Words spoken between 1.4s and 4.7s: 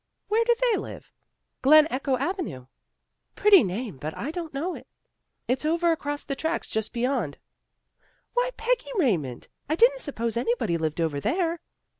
""Glen Echo Avenue."" Pretty name, but I don't